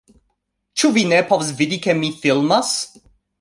[0.81, 2.73] Ĉu vi ne povas vidi, ke mi filmas?